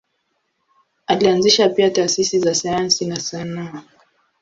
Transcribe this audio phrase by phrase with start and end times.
[1.07, 3.83] Alianzisha pia taasisi za sayansi na sanaa.